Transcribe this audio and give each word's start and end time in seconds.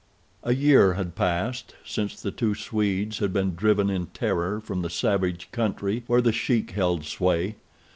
A 0.43 0.55
year 0.55 0.93
had 0.93 1.13
passed 1.13 1.75
since 1.85 2.19
the 2.19 2.31
two 2.31 2.55
Swedes 2.55 3.19
had 3.19 3.31
been 3.31 3.53
driven 3.53 3.91
in 3.91 4.07
terror 4.07 4.59
from 4.59 4.81
the 4.81 4.89
savage 4.89 5.47
country 5.51 6.03
where 6.07 6.21
The 6.21 6.31
Sheik 6.33 6.71
held 6.71 7.05
sway. 7.05 7.57